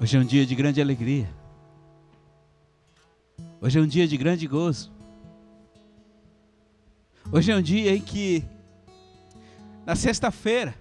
[0.00, 1.32] Hoje é um dia de grande alegria.
[3.60, 4.92] Hoje é um dia de grande gozo.
[7.32, 8.44] Hoje é um dia em que,
[9.86, 10.74] na sexta-feira,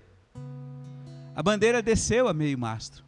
[1.35, 3.03] a bandeira desceu a meio mastro.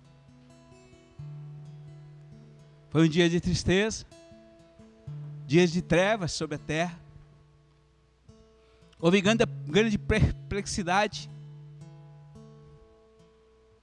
[2.91, 4.05] Foi um dia de tristeza,
[5.47, 6.99] dias de trevas sobre a terra.
[8.99, 11.29] Houve grande, grande perplexidade.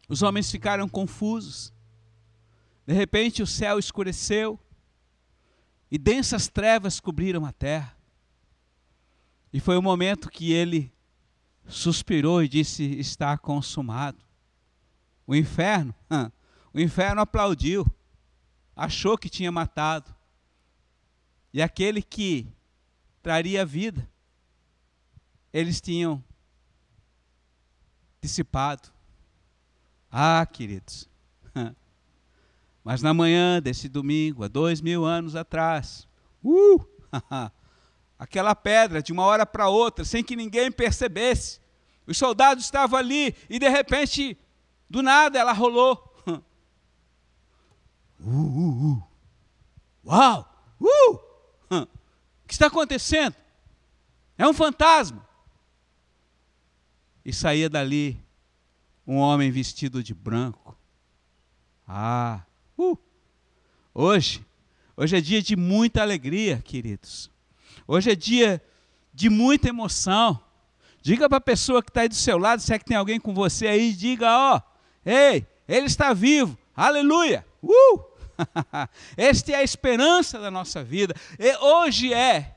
[0.09, 1.72] Os homens ficaram confusos.
[2.87, 4.59] De repente o céu escureceu
[5.91, 7.97] e densas trevas cobriram a terra.
[9.53, 10.93] E foi o momento que ele
[11.67, 14.19] suspirou e disse: Está consumado.
[15.27, 15.95] O inferno,
[16.73, 17.87] o inferno aplaudiu,
[18.75, 20.15] achou que tinha matado.
[21.53, 22.49] E aquele que
[23.23, 24.09] traria vida,
[25.53, 26.25] eles tinham
[28.21, 28.91] dissipado.
[30.11, 31.09] Ah, queridos.
[32.85, 36.09] Mas na manhã desse domingo, há dois mil anos atrás,
[36.43, 36.85] uh,
[38.19, 41.61] aquela pedra de uma hora para outra, sem que ninguém percebesse,
[42.07, 44.37] os soldados estavam ali e de repente,
[44.91, 46.09] do nada, ela rolou.
[48.25, 49.03] Uh, uh, uh.
[50.05, 50.49] Uau!
[50.81, 51.19] Uh!
[52.45, 53.35] O que está acontecendo?
[54.39, 55.27] É um fantasma.
[57.25, 58.23] E saía dali
[59.07, 60.77] um homem vestido de branco.
[61.89, 62.43] Ah,
[63.95, 64.45] hoje,
[64.97, 67.31] hoje é dia de muita alegria, queridos.
[67.87, 68.63] Hoje é dia
[69.13, 70.41] de muita emoção.
[71.01, 73.19] Diga para a pessoa que está aí do seu lado, se é que tem alguém
[73.19, 74.61] com você aí, diga, ó,
[75.05, 78.13] ei, ele está vivo, aleluia, uh!
[79.17, 81.15] Esta é a esperança da nossa vida.
[81.39, 82.57] E hoje é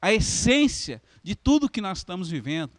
[0.00, 2.72] a essência de tudo que nós estamos vivendo.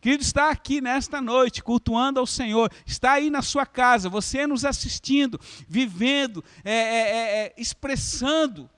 [0.00, 4.64] Querido, está aqui nesta noite, cultuando ao Senhor, está aí na sua casa, você nos
[4.64, 8.68] assistindo, vivendo, é, é, é, é, expressando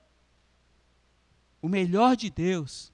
[1.61, 2.91] o melhor de Deus,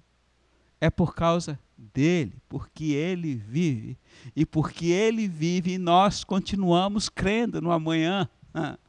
[0.80, 3.98] é por causa dele, porque ele vive,
[4.36, 8.30] e porque ele vive, nós continuamos crendo no amanhã.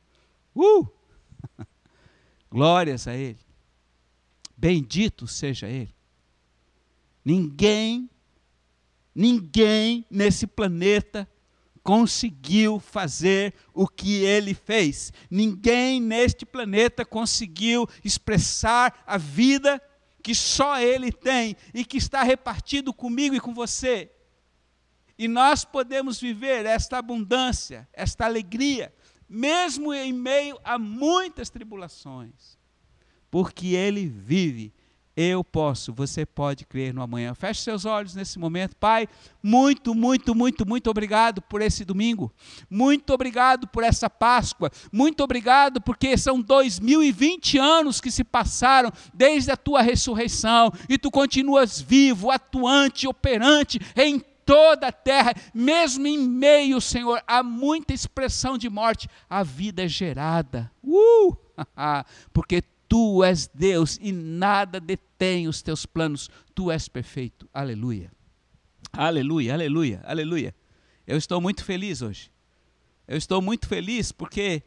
[0.54, 0.86] Uh!
[2.50, 3.38] Glórias a ele.
[4.54, 5.94] Bendito seja ele.
[7.24, 8.10] Ninguém
[9.14, 11.28] Ninguém nesse planeta
[11.82, 15.12] conseguiu fazer o que ele fez.
[15.30, 19.82] Ninguém neste planeta conseguiu expressar a vida
[20.22, 24.10] que só ele tem e que está repartido comigo e com você.
[25.18, 28.94] E nós podemos viver esta abundância, esta alegria,
[29.28, 32.58] mesmo em meio a muitas tribulações,
[33.30, 34.72] porque ele vive
[35.16, 37.34] eu posso, você pode crer no amanhã.
[37.34, 38.74] Feche seus olhos nesse momento.
[38.76, 39.06] Pai,
[39.42, 42.32] muito, muito, muito, muito obrigado por esse domingo.
[42.70, 44.70] Muito obrigado por essa Páscoa.
[44.90, 51.10] Muito obrigado porque são 2020 anos que se passaram desde a tua ressurreição e tu
[51.10, 58.58] continuas vivo, atuante, operante em toda a terra, mesmo em meio, Senhor, a muita expressão
[58.58, 60.70] de morte, a vida é gerada.
[60.82, 61.36] Uh!
[62.32, 66.28] porque Tu és Deus e nada detém os teus planos.
[66.54, 67.48] Tu és perfeito.
[67.50, 68.12] Aleluia.
[68.92, 70.54] Aleluia, aleluia, aleluia.
[71.06, 72.30] Eu estou muito feliz hoje.
[73.08, 74.62] Eu estou muito feliz porque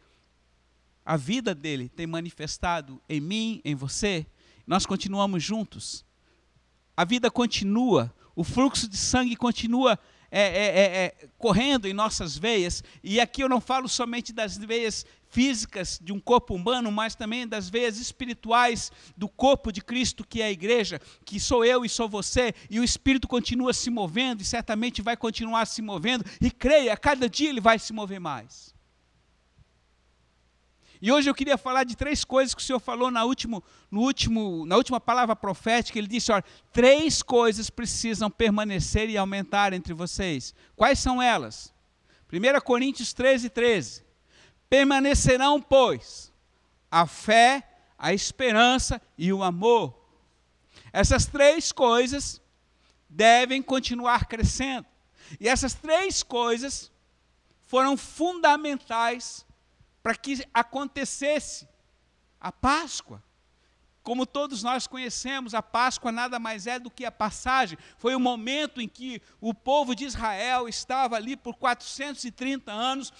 [1.05, 4.25] a vida dele tem manifestado em mim, em você.
[4.65, 6.03] Nós continuamos juntos.
[6.97, 9.99] A vida continua, o fluxo de sangue continua
[10.31, 12.83] é, é, é, é correndo em nossas veias.
[13.03, 17.45] E aqui eu não falo somente das veias físicas de um corpo humano, mas também
[17.45, 21.89] das veias espirituais do corpo de Cristo, que é a igreja, que sou eu e
[21.89, 26.49] sou você, e o Espírito continua se movendo e certamente vai continuar se movendo, e
[26.49, 28.73] creia, a cada dia ele vai se mover mais.
[31.01, 34.03] E hoje eu queria falar de três coisas que o Senhor falou na, último, no
[34.03, 35.99] último, na última palavra profética.
[35.99, 40.55] Ele disse: olha, três coisas precisam permanecer e aumentar entre vocês.
[40.77, 41.73] Quais são elas?
[42.31, 44.04] 1 Coríntios 13, 13.
[44.69, 46.31] Permanecerão, pois,
[46.89, 47.67] a fé,
[47.97, 49.95] a esperança e o amor.
[50.91, 52.41] Essas três coisas
[53.09, 54.85] devem continuar crescendo.
[55.39, 56.91] E essas três coisas
[57.65, 59.45] foram fundamentais
[60.03, 61.67] para que acontecesse
[62.39, 63.23] a Páscoa.
[64.05, 67.75] Como todos nós conhecemos, a Páscoa nada mais é do que a passagem.
[67.97, 73.11] Foi o momento em que o povo de Israel estava ali por 430 anos,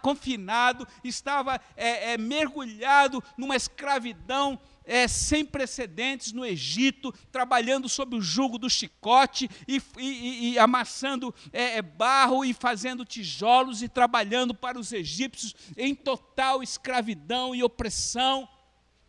[0.00, 8.22] confinado, estava é, é, mergulhado numa escravidão é, sem precedentes no Egito, trabalhando sob o
[8.22, 14.54] jugo do chicote e, e, e amassando é, é, barro e fazendo tijolos e trabalhando
[14.54, 18.48] para os egípcios em total escravidão e opressão,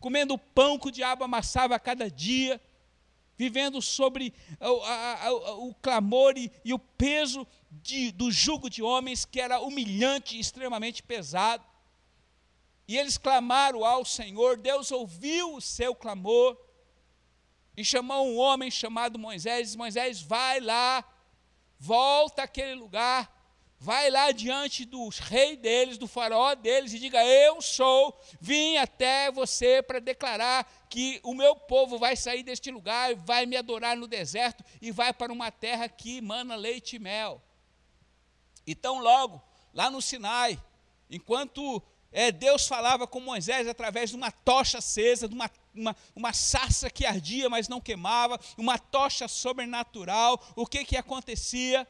[0.05, 2.61] comendo o pão que o diabo amassava a cada dia,
[3.35, 4.31] vivendo sobre
[4.61, 9.41] o, a, a, o clamor e, e o peso de, do jugo de homens que
[9.41, 11.65] era humilhante extremamente pesado.
[12.87, 16.55] E eles clamaram ao Senhor, Deus ouviu o seu clamor
[17.75, 21.03] e chamou um homem chamado Moisés, Moisés, vai lá,
[21.79, 23.34] volta àquele lugar,
[23.79, 29.31] vai lá diante do rei deles, do faraó deles, e diga: Eu sou, vim até
[29.31, 34.07] você para declarar que o meu povo vai sair deste lugar, vai me adorar no
[34.07, 37.41] deserto e vai para uma terra que mana leite e mel.
[38.65, 39.41] Então, logo,
[39.73, 40.59] lá no Sinai,
[41.09, 41.81] enquanto
[42.11, 46.89] é, Deus falava com Moisés através de uma tocha acesa, de uma, uma, uma sarça
[46.89, 50.41] que ardia, mas não queimava, uma tocha sobrenatural.
[50.55, 51.85] O que, que acontecia?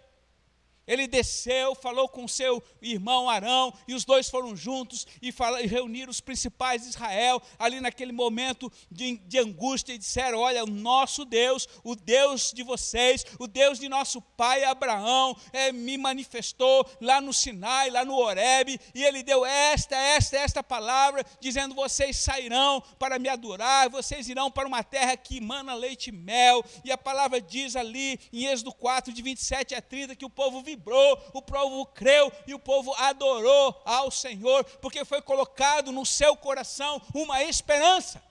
[0.88, 5.34] Ele desceu, falou com seu irmão Arão, e os dois foram juntos e,
[5.64, 10.64] e reuniram os principais de Israel, ali naquele momento de, de, angústia, e disseram: Olha,
[10.64, 15.98] o nosso Deus, o Deus de vocês, o Deus de nosso pai Abraão, é, me
[15.98, 21.74] manifestou lá no Sinai, lá no Horebe, e ele deu esta, esta, esta palavra, dizendo:
[21.74, 26.64] Vocês sairão para me adorar, vocês irão para uma terra que emana leite e mel,
[26.84, 30.62] e a palavra diz ali em Êxodo 4, de 27 a 30, que o povo
[30.76, 36.36] vibrou, o povo creu e o povo adorou ao Senhor, porque foi colocado no seu
[36.36, 38.22] coração uma esperança.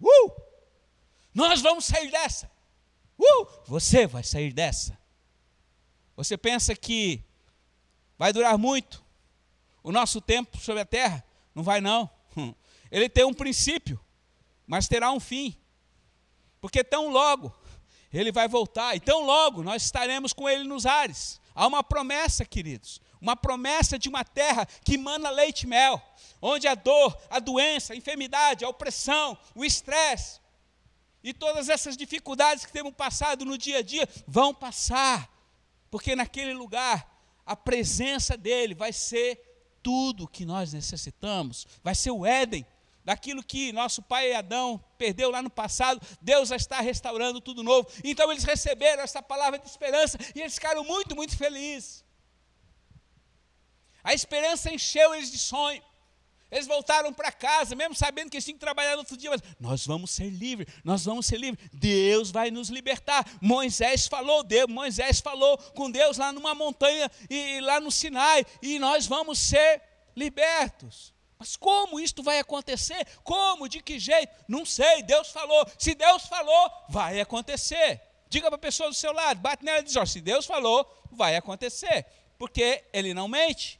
[0.00, 0.30] Uh!
[1.34, 2.50] Nós vamos sair dessa.
[3.18, 3.46] Uh!
[3.66, 4.96] Você vai sair dessa.
[6.16, 7.22] Você pensa que
[8.16, 9.04] vai durar muito
[9.82, 11.24] o nosso tempo sobre a terra?
[11.54, 12.08] Não vai não.
[12.90, 14.00] Ele tem um princípio,
[14.66, 15.56] mas terá um fim.
[16.60, 17.52] Porque tão logo
[18.18, 18.96] ele vai voltar.
[18.96, 21.40] Então, logo, nós estaremos com ele nos ares.
[21.54, 26.00] Há uma promessa, queridos, uma promessa de uma terra que mana leite e mel,
[26.40, 30.40] onde a dor, a doença, a enfermidade, a opressão, o estresse
[31.24, 35.26] e todas essas dificuldades que temos passado no dia a dia vão passar,
[35.90, 37.10] porque naquele lugar
[37.46, 39.40] a presença dele vai ser
[39.82, 42.66] tudo que nós necessitamos, vai ser o Éden,
[43.04, 47.88] daquilo que nosso pai Adão perdeu lá no passado, Deus já está restaurando tudo novo.
[48.02, 52.04] Então eles receberam essa palavra de esperança e eles ficaram muito, muito felizes.
[54.02, 55.82] A esperança encheu eles de sonho.
[56.50, 59.42] Eles voltaram para casa, mesmo sabendo que eles tinham que trabalhar no outro dia, mas
[59.58, 61.68] nós vamos ser livres, nós vamos ser livres.
[61.72, 63.26] Deus vai nos libertar.
[63.40, 68.78] Moisés falou, Deus, Moisés falou com Deus lá numa montanha e lá no Sinai, e
[68.78, 69.82] nós vamos ser
[70.14, 71.13] libertos.
[71.44, 73.06] Mas como isto vai acontecer?
[73.22, 73.68] Como?
[73.68, 74.34] De que jeito?
[74.48, 75.02] Não sei.
[75.02, 75.70] Deus falou.
[75.78, 78.00] Se Deus falou, vai acontecer.
[78.30, 80.90] Diga para a pessoa do seu lado, bate nela e diz: ó, se Deus falou,
[81.12, 82.06] vai acontecer.
[82.38, 83.78] Porque Ele não mente.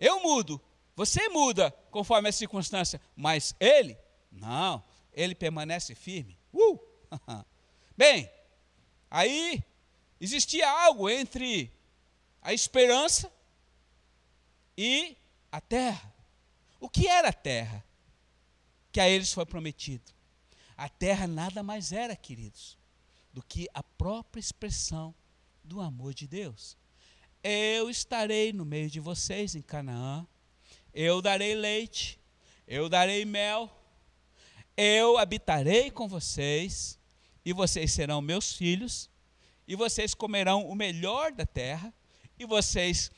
[0.00, 0.60] Eu mudo,
[0.96, 3.96] você muda conforme a circunstância, mas Ele,
[4.32, 4.82] não.
[5.12, 6.36] Ele permanece firme.
[6.52, 6.76] Uh!
[7.96, 8.28] Bem,
[9.08, 9.62] aí
[10.20, 11.72] existia algo entre
[12.42, 13.32] a esperança
[14.76, 15.16] e
[15.52, 16.11] a terra.
[16.82, 17.84] O que era a terra?
[18.90, 20.10] Que a eles foi prometido.
[20.76, 22.76] A terra nada mais era, queridos,
[23.32, 25.14] do que a própria expressão
[25.62, 26.76] do amor de Deus.
[27.40, 30.26] Eu estarei no meio de vocês em Canaã,
[30.92, 32.18] eu darei leite,
[32.66, 33.70] eu darei mel,
[34.76, 36.98] eu habitarei com vocês,
[37.44, 39.08] e vocês serão meus filhos,
[39.68, 41.94] e vocês comerão o melhor da terra,
[42.36, 43.08] e vocês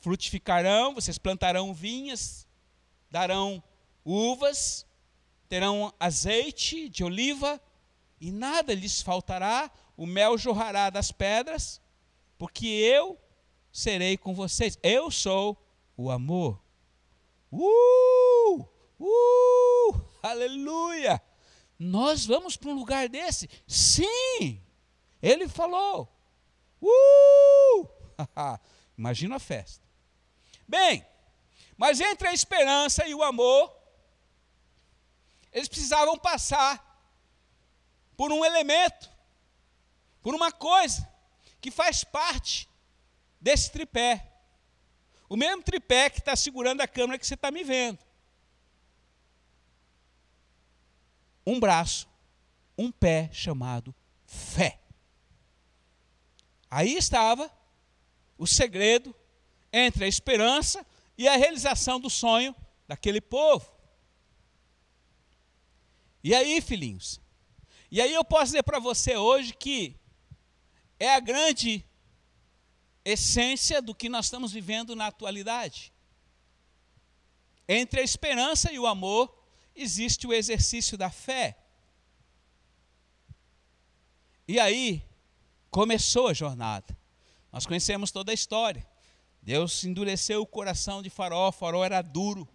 [0.00, 2.45] frutificarão, vocês plantarão vinhas,
[3.10, 3.62] darão
[4.04, 4.86] uvas,
[5.48, 7.60] terão azeite de oliva,
[8.20, 11.80] e nada lhes faltará, o mel jorrará das pedras,
[12.38, 13.18] porque eu
[13.72, 14.78] serei com vocês.
[14.82, 15.56] Eu sou
[15.96, 16.60] o amor.
[17.52, 18.64] Uh!
[18.98, 20.00] Uh!
[20.22, 21.22] Aleluia!
[21.78, 23.48] Nós vamos para um lugar desse?
[23.66, 24.60] Sim!
[25.22, 26.08] Ele falou.
[26.80, 27.88] Uh!
[28.96, 29.84] Imagina a festa.
[30.66, 31.04] Bem,
[31.76, 33.74] mas entre a esperança e o amor,
[35.52, 36.82] eles precisavam passar
[38.16, 39.10] por um elemento,
[40.22, 41.08] por uma coisa
[41.60, 42.68] que faz parte
[43.40, 44.32] desse tripé.
[45.28, 47.98] O mesmo tripé que está segurando a câmera que você está me vendo.
[51.46, 52.08] Um braço,
[52.76, 53.94] um pé chamado
[54.26, 54.80] fé.
[56.70, 57.50] Aí estava
[58.38, 59.14] o segredo
[59.72, 60.84] entre a esperança
[61.16, 62.54] e a realização do sonho
[62.86, 63.70] daquele povo.
[66.22, 67.20] E aí, filhinhos?
[67.90, 69.96] E aí eu posso dizer para você hoje que
[70.98, 71.84] é a grande
[73.04, 75.92] essência do que nós estamos vivendo na atualidade.
[77.68, 79.32] Entre a esperança e o amor
[79.74, 81.56] existe o exercício da fé.
[84.48, 85.04] E aí
[85.70, 86.96] começou a jornada.
[87.52, 88.86] Nós conhecemos toda a história.
[89.46, 92.48] Deus endureceu o coração de Faraó, Faraó era duro,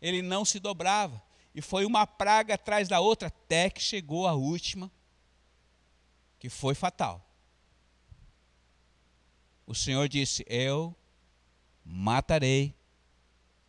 [0.00, 1.20] ele não se dobrava.
[1.52, 4.88] E foi uma praga atrás da outra, até que chegou a última,
[6.38, 7.28] que foi fatal.
[9.66, 10.94] O Senhor disse: Eu
[11.84, 12.76] matarei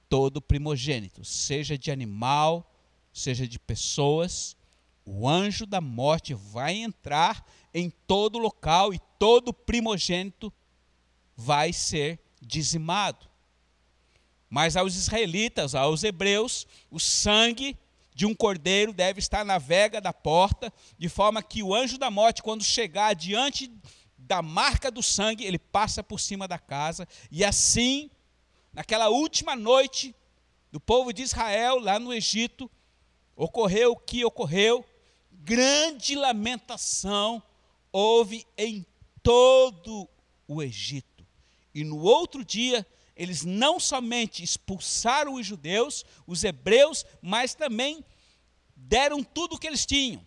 [0.08, 2.72] todo primogênito, seja de animal,
[3.12, 4.56] seja de pessoas,
[5.04, 10.54] o anjo da morte vai entrar em todo local e todo primogênito
[11.36, 13.30] vai ser dizimado.
[14.50, 17.78] Mas aos israelitas, aos hebreus, o sangue
[18.14, 22.12] de um cordeiro deve estar na vega da porta, de forma que o anjo da
[22.12, 23.72] morte, quando chegar diante
[24.18, 28.10] da marca do sangue, ele passa por cima da casa, e assim
[28.74, 30.16] naquela última noite
[30.72, 32.70] do povo de Israel, lá no Egito,
[33.36, 34.86] ocorreu o que ocorreu,
[35.32, 37.42] grande lamentação
[37.92, 38.86] houve em
[39.22, 40.08] todo
[40.48, 41.11] o Egito.
[41.74, 42.86] E no outro dia,
[43.16, 48.04] eles não somente expulsaram os judeus, os hebreus, mas também
[48.76, 50.26] deram tudo o que eles tinham.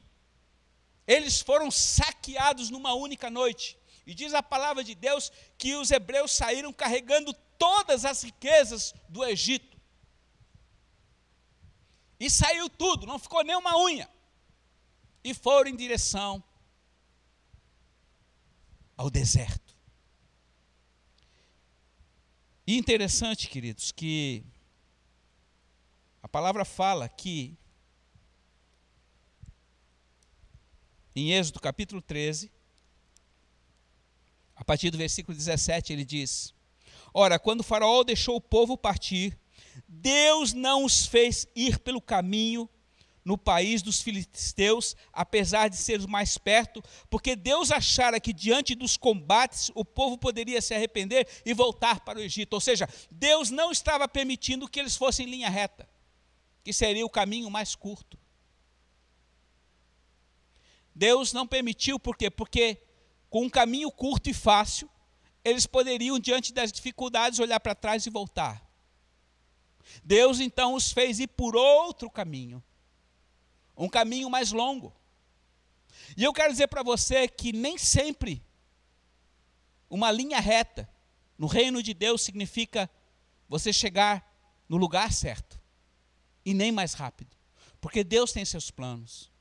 [1.06, 3.78] Eles foram saqueados numa única noite.
[4.06, 9.24] E diz a palavra de Deus que os hebreus saíram carregando todas as riquezas do
[9.24, 9.74] Egito.
[12.18, 14.08] E saiu tudo, não ficou nem uma unha.
[15.22, 16.42] E foram em direção
[18.96, 19.63] ao deserto.
[22.66, 24.42] E interessante, queridos, que
[26.22, 27.54] a palavra fala que
[31.14, 32.50] em Êxodo capítulo 13,
[34.56, 36.54] a partir do versículo 17, ele diz:
[37.12, 39.38] Ora, quando Faraó deixou o povo partir,
[39.86, 42.68] Deus não os fez ir pelo caminho
[43.24, 48.96] no país dos filisteus, apesar de ser mais perto, porque Deus achara que diante dos
[48.96, 52.52] combates o povo poderia se arrepender e voltar para o Egito.
[52.52, 55.88] Ou seja, Deus não estava permitindo que eles fossem em linha reta,
[56.62, 58.18] que seria o caminho mais curto.
[60.94, 62.30] Deus não permitiu, por quê?
[62.30, 62.80] Porque
[63.30, 64.88] com um caminho curto e fácil,
[65.44, 68.62] eles poderiam, diante das dificuldades, olhar para trás e voltar.
[70.04, 72.62] Deus então os fez ir por outro caminho,
[73.76, 74.94] um caminho mais longo.
[76.16, 78.42] E eu quero dizer para você que nem sempre
[79.88, 80.88] uma linha reta
[81.38, 82.90] no reino de Deus significa
[83.48, 84.32] você chegar
[84.68, 85.60] no lugar certo
[86.44, 87.36] e nem mais rápido,
[87.80, 89.32] porque Deus tem seus planos.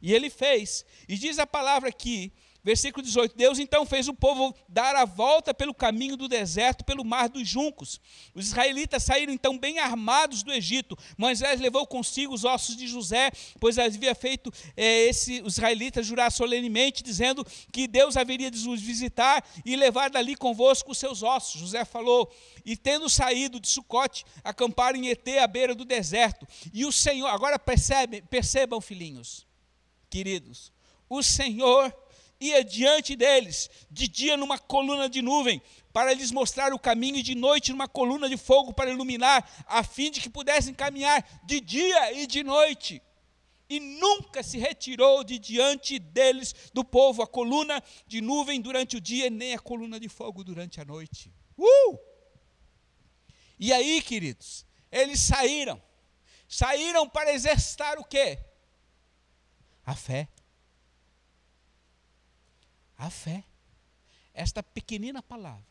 [0.00, 2.32] E ele fez, e diz a palavra aqui
[2.66, 7.04] Versículo 18: Deus então fez o povo dar a volta pelo caminho do deserto, pelo
[7.04, 8.00] mar dos juncos.
[8.34, 10.98] Os israelitas saíram então bem armados do Egito.
[11.16, 13.30] Moisés levou consigo os ossos de José,
[13.60, 18.82] pois havia feito é, esse, os israelitas jurar solenemente, dizendo que Deus haveria de os
[18.82, 21.60] visitar e levar dali convosco os seus ossos.
[21.60, 22.28] José falou:
[22.64, 26.44] E tendo saído de Sucote, acamparam em Etê, à beira do deserto.
[26.74, 29.46] E o Senhor, agora percebe, percebam, filhinhos,
[30.10, 30.72] queridos,
[31.08, 31.94] o Senhor
[32.40, 35.60] ia diante deles, de dia numa coluna de nuvem,
[35.92, 39.82] para lhes mostrar o caminho, e de noite numa coluna de fogo para iluminar, a
[39.82, 43.02] fim de que pudessem caminhar de dia e de noite.
[43.68, 49.00] E nunca se retirou de diante deles do povo a coluna de nuvem durante o
[49.00, 51.32] dia, nem a coluna de fogo durante a noite.
[51.58, 51.98] Uh!
[53.58, 55.82] E aí, queridos, eles saíram.
[56.48, 58.38] Saíram para exercitar o quê?
[59.84, 60.28] A fé
[62.96, 63.44] a fé.
[64.32, 65.66] Esta pequenina palavra.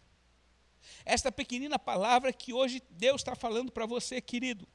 [1.03, 4.67] Esta pequenina palavra que hoje Deus está falando para você, querido.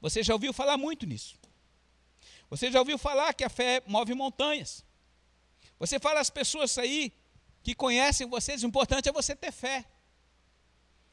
[0.00, 1.36] Você já ouviu falar muito nisso.
[2.50, 4.84] Você já ouviu falar que a fé move montanhas.
[5.78, 7.12] Você fala às pessoas aí
[7.62, 9.84] que conhecem vocês, o importante é você ter fé.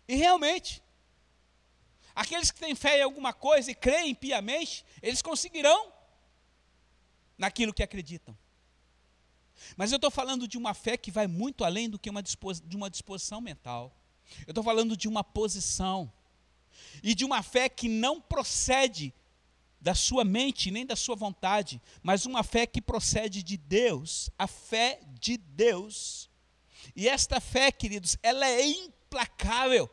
[0.08, 0.82] E realmente,
[2.16, 5.94] aqueles que têm fé em alguma coisa e creem piamente, eles conseguirão
[7.38, 8.36] naquilo que acreditam.
[9.76, 12.76] Mas eu estou falando de uma fé que vai muito além do que uma de
[12.76, 13.96] uma disposição mental.
[14.46, 16.12] Eu estou falando de uma posição.
[17.04, 19.14] E de uma fé que não procede
[19.82, 24.46] da sua mente nem da sua vontade, mas uma fé que procede de Deus, a
[24.46, 26.30] fé de Deus.
[26.96, 29.90] E esta fé, queridos, ela é implacável.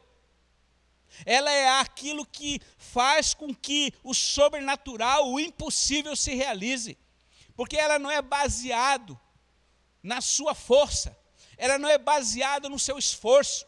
[1.25, 6.99] ela é aquilo que faz com que o sobrenatural, o impossível se realize.
[7.55, 9.19] Porque ela não é baseado
[10.07, 11.19] na sua força,
[11.59, 13.67] ela não é baseada no seu esforço,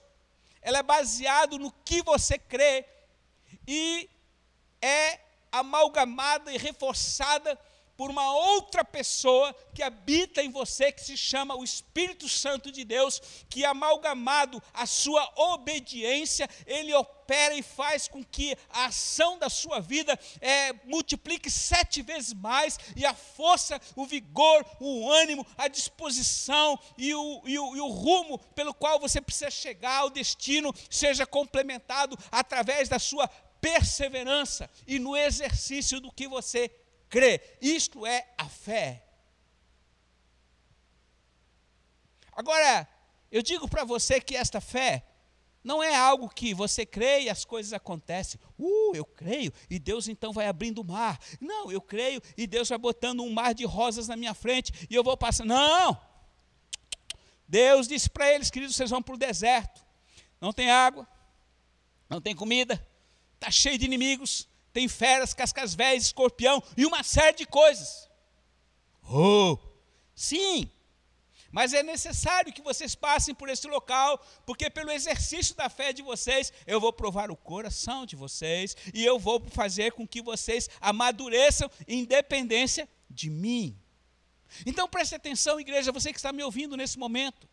[0.62, 2.84] ela é baseada no que você crê
[3.66, 4.08] e
[4.80, 5.18] é
[5.50, 7.58] amalgamada e reforçada
[7.98, 12.84] por uma outra pessoa que habita em você, que se chama o Espírito Santo de
[12.84, 19.50] Deus, que amalgamado à sua obediência, ele opera e faz com que a ação da
[19.50, 25.66] sua vida é, multiplique sete vezes mais, e a força, o vigor, o ânimo, a
[25.66, 30.72] disposição e o, e o, e o rumo pelo qual você precisa chegar ao destino
[30.88, 33.28] seja complementado através da sua
[33.60, 36.68] perseverança e no exercício do que você
[37.08, 37.40] crê.
[37.60, 39.04] Isto é a fé.
[42.32, 42.88] Agora,
[43.30, 45.04] eu digo para você que esta fé
[45.62, 48.40] não é algo que você crê e as coisas acontecem.
[48.58, 51.18] Uh, eu creio e Deus então vai abrindo o mar.
[51.40, 54.94] Não, eu creio e Deus vai botando um mar de rosas na minha frente e
[54.94, 55.48] eu vou passando.
[55.48, 56.00] Não!
[57.46, 59.84] Deus disse para eles, queridos, vocês vão para o deserto.
[60.40, 61.08] Não tem água,
[62.08, 62.86] não tem comida,
[63.34, 68.08] está cheio de inimigos, tem feras, cascavéis, escorpião e uma série de coisas.
[69.10, 69.58] Oh,
[70.14, 70.70] sim,
[71.50, 76.02] mas é necessário que vocês passem por esse local, porque pelo exercício da fé de
[76.02, 80.68] vocês, eu vou provar o coração de vocês e eu vou fazer com que vocês
[80.80, 83.76] amadureçam em dependência de mim.
[84.66, 87.48] Então preste atenção, igreja, você que está me ouvindo nesse momento.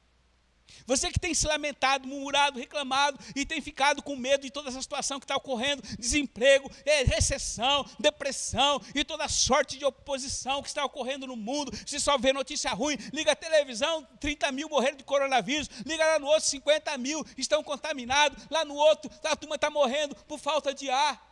[0.86, 4.81] Você que tem se lamentado, murmurado, reclamado e tem ficado com medo de toda essa
[4.81, 10.86] situação que está ocorrendo, desemprego, é, recessão, depressão e toda sorte de oposição que está
[10.86, 11.72] ocorrendo no mundo.
[11.86, 16.19] Se só vê notícia ruim, liga a televisão, 30 mil morreram de coronavírus, liga lá
[16.19, 20.74] no outro, 50 mil estão contaminados, lá no outro, a turma está morrendo por falta
[20.74, 21.24] de ar.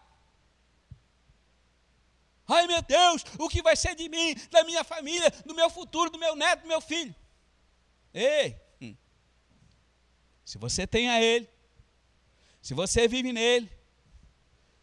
[2.47, 6.09] Ai meu Deus, o que vai ser de mim, da minha família, do meu futuro,
[6.09, 7.15] do meu neto, do meu filho?
[8.13, 8.62] Ei,
[10.43, 11.47] se você tem a Ele,
[12.61, 13.69] se você vive nele,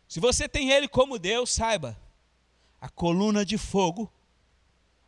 [0.09, 1.99] se você tem Ele como Deus, saiba,
[2.81, 4.13] a coluna de fogo,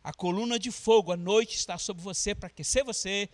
[0.03, 3.29] a coluna de fogo à noite está sobre você para aquecer você,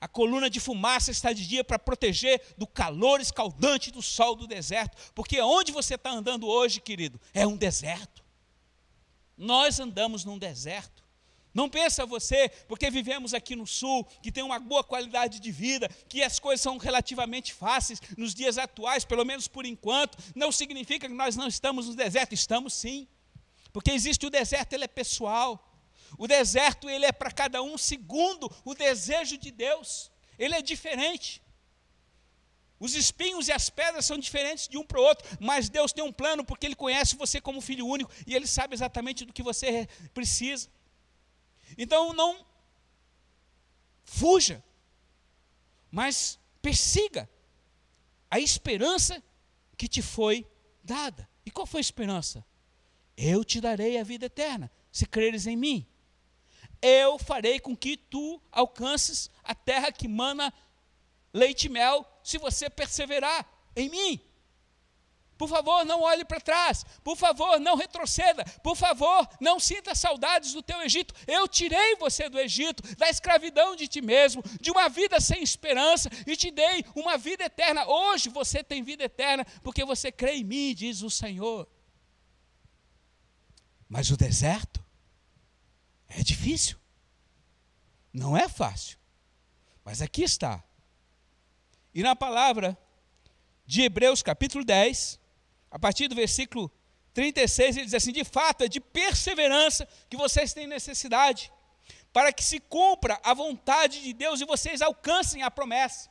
[0.00, 4.48] a coluna de fumaça está de dia para proteger do calor escaldante do sol do
[4.48, 8.22] deserto, porque onde você está andando hoje, querido, é um deserto.
[9.36, 11.01] Nós andamos num deserto.
[11.54, 15.88] Não pensa você, porque vivemos aqui no sul, que tem uma boa qualidade de vida,
[16.08, 21.06] que as coisas são relativamente fáceis nos dias atuais, pelo menos por enquanto, não significa
[21.08, 23.06] que nós não estamos no deserto, estamos sim.
[23.72, 25.68] Porque existe o deserto, ele é pessoal.
[26.18, 30.10] O deserto ele é para cada um segundo o desejo de Deus.
[30.38, 31.42] Ele é diferente.
[32.78, 36.02] Os espinhos e as pedras são diferentes de um para o outro, mas Deus tem
[36.02, 39.42] um plano porque Ele conhece você como filho único e Ele sabe exatamente do que
[39.42, 40.68] você precisa.
[41.76, 42.44] Então não
[44.04, 44.62] fuja,
[45.90, 47.28] mas persiga
[48.30, 49.22] a esperança
[49.76, 50.46] que te foi
[50.82, 51.28] dada.
[51.44, 52.44] E qual foi a esperança?
[53.16, 55.86] Eu te darei a vida eterna, se creres em mim.
[56.80, 60.52] Eu farei com que tu alcances a terra que mana
[61.32, 64.20] leite e mel, se você perseverar em mim.
[65.42, 66.84] Por favor, não olhe para trás.
[67.02, 68.44] Por favor, não retroceda.
[68.62, 71.12] Por favor, não sinta saudades do teu Egito.
[71.26, 76.08] Eu tirei você do Egito, da escravidão de ti mesmo, de uma vida sem esperança
[76.28, 77.84] e te dei uma vida eterna.
[77.88, 81.68] Hoje você tem vida eterna porque você crê em mim, diz o Senhor.
[83.88, 84.80] Mas o deserto
[86.08, 86.78] é difícil.
[88.12, 88.96] Não é fácil.
[89.84, 90.62] Mas aqui está.
[91.92, 92.78] E na palavra
[93.66, 95.20] de Hebreus capítulo 10,
[95.72, 96.70] a partir do versículo
[97.14, 101.50] 36, ele diz assim: De fato, é de perseverança que vocês têm necessidade,
[102.12, 106.10] para que se cumpra a vontade de Deus e vocês alcancem a promessa.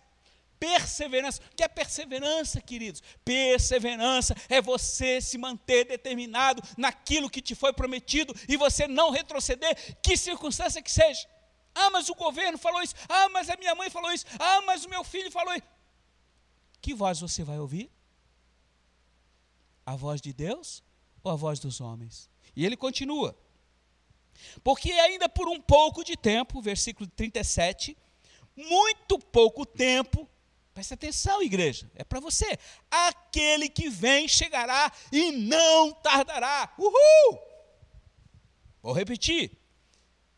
[0.59, 1.41] Perseverança.
[1.51, 3.01] O que é perseverança, queridos?
[3.23, 9.97] Perseverança é você se manter determinado naquilo que te foi prometido e você não retroceder,
[10.01, 11.27] que circunstância que seja.
[11.73, 12.95] Ah, mas o governo falou isso.
[13.07, 14.25] Ah, mas a minha mãe falou isso.
[14.39, 15.67] Ah, mas o meu filho falou isso.
[16.79, 17.91] Que voz você vai ouvir?
[19.85, 20.83] A voz de Deus
[21.23, 22.29] ou a voz dos homens?
[22.55, 23.37] E ele continua.
[24.63, 27.97] Porque ainda por um pouco de tempo, versículo 37,
[28.55, 30.27] muito pouco tempo,
[30.73, 32.57] preste atenção, igreja, é para você.
[32.89, 36.73] Aquele que vem chegará e não tardará.
[36.77, 37.39] Uhul!
[38.81, 39.57] Vou repetir.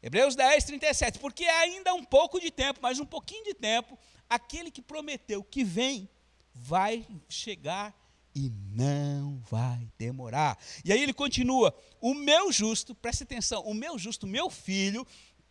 [0.02, 1.20] Hebreus 10, 37.
[1.20, 3.98] Porque ainda um pouco de tempo, mais um pouquinho de tempo,
[4.30, 6.10] aquele que prometeu que vem,
[6.54, 7.96] vai chegar
[8.36, 10.58] e não vai demorar.
[10.84, 15.06] E aí ele continua: o meu justo, preste atenção, o meu justo, meu filho,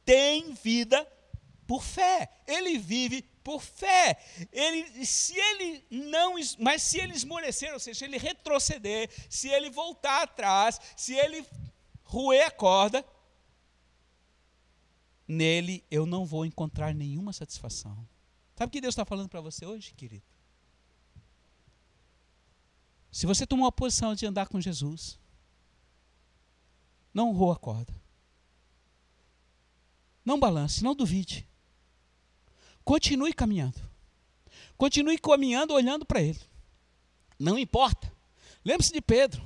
[0.04, 1.06] tem vida
[1.66, 2.28] por fé.
[2.46, 4.18] Ele vive por fé.
[4.52, 9.70] Ele, se ele não, mas se ele esmorecer, ou seja, se ele retroceder, se ele
[9.70, 11.44] voltar atrás, se ele
[12.04, 13.04] roer a corda,
[15.26, 18.06] nele eu não vou encontrar nenhuma satisfação.
[18.56, 20.31] Sabe o que Deus está falando para você hoje, querido?
[23.12, 25.18] Se você tomou a posição de andar com Jesus,
[27.12, 27.94] não roa a corda.
[30.24, 31.46] Não balance, não duvide.
[32.82, 33.78] Continue caminhando.
[34.78, 36.40] Continue caminhando olhando para Ele.
[37.38, 38.10] Não importa.
[38.64, 39.42] Lembre-se de Pedro.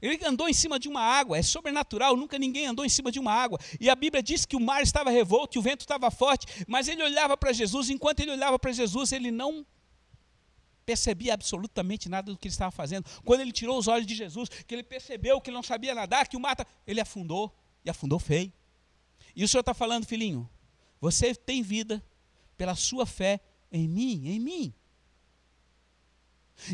[0.00, 3.18] Ele andou em cima de uma água, é sobrenatural, nunca ninguém andou em cima de
[3.18, 3.58] uma água.
[3.80, 6.88] E a Bíblia diz que o mar estava revolto e o vento estava forte, mas
[6.88, 9.66] ele olhava para Jesus, enquanto ele olhava para Jesus, ele não
[10.84, 13.04] percebia absolutamente nada do que ele estava fazendo.
[13.24, 16.28] Quando ele tirou os olhos de Jesus, que ele percebeu que ele não sabia nadar,
[16.28, 18.52] que o mar, ele afundou, e afundou feio.
[19.34, 20.48] E o Senhor está falando, filhinho,
[21.00, 22.02] você tem vida
[22.56, 24.74] pela sua fé em mim, em mim.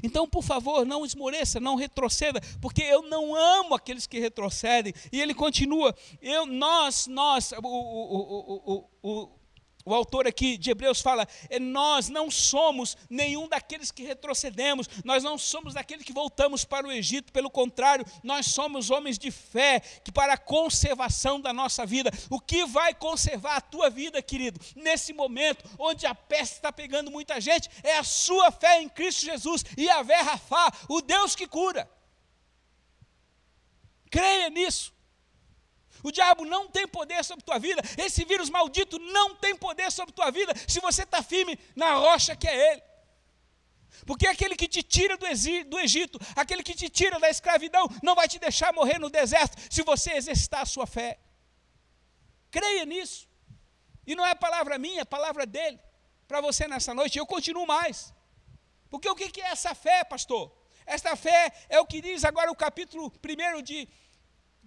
[0.03, 4.93] Então, por favor, não esmoreça, não retroceda, porque eu não amo aqueles que retrocedem.
[5.11, 9.40] E ele continua, eu, nós, nós, o, o, o, o
[9.85, 15.23] o autor aqui de Hebreus fala: é, nós não somos nenhum daqueles que retrocedemos, nós
[15.23, 19.81] não somos daqueles que voltamos para o Egito, pelo contrário, nós somos homens de fé,
[20.05, 24.61] que para a conservação da nossa vida, o que vai conservar a tua vida, querido,
[24.77, 29.25] nesse momento onde a peste está pegando muita gente, é a sua fé em Cristo
[29.25, 31.91] Jesus e a Verrafá, o Deus que cura.
[34.11, 34.93] Creia nisso.
[36.03, 37.83] O diabo não tem poder sobre tua vida.
[37.99, 42.37] Esse vírus maldito não tem poder sobre tua vida se você está firme na rocha
[42.37, 42.83] que é Ele.
[44.07, 45.27] Porque aquele que te tira do,
[45.67, 49.57] do Egito, aquele que te tira da escravidão, não vai te deixar morrer no deserto
[49.69, 51.19] se você exercitar a sua fé.
[52.51, 53.29] Creia nisso.
[54.07, 55.79] E não é palavra minha, é palavra dele.
[56.27, 58.15] Para você nessa noite, eu continuo mais.
[58.89, 60.53] Porque o que é essa fé, pastor?
[60.87, 63.89] Esta fé é o que diz agora o capítulo 1 de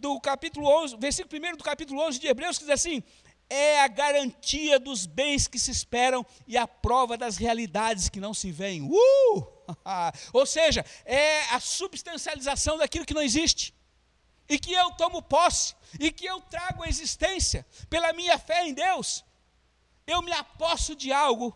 [0.03, 3.01] do capítulo 11, versículo 1 do capítulo 11 de Hebreus, que diz assim:
[3.49, 8.33] é a garantia dos bens que se esperam e a prova das realidades que não
[8.33, 8.81] se veem.
[8.81, 9.47] Uh!
[10.33, 13.73] Ou seja, é a substancialização daquilo que não existe.
[14.49, 18.73] E que eu tomo posse, e que eu trago a existência pela minha fé em
[18.73, 19.23] Deus.
[20.05, 21.55] Eu me aposto de algo